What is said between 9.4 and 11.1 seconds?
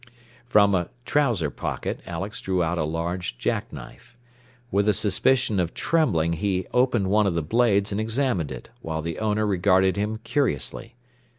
regarded him curiously.